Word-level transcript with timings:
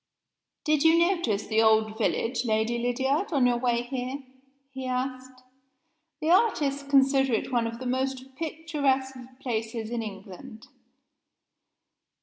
"Did 0.63 0.81
you 0.81 0.97
notice 0.97 1.45
the 1.45 1.61
old 1.61 1.95
village, 1.95 2.43
Lady 2.43 2.79
Lydiard, 2.79 3.31
on 3.31 3.45
your 3.45 3.57
way 3.59 3.83
here?" 3.83 4.23
he 4.71 4.87
asked. 4.87 5.43
"The 6.21 6.31
artists 6.31 6.81
consider 6.81 7.33
it 7.33 7.51
one 7.51 7.67
of 7.67 7.77
the 7.77 7.85
most 7.85 8.35
picturesque 8.35 9.17
places 9.39 9.91
in 9.91 10.01
England." 10.01 10.65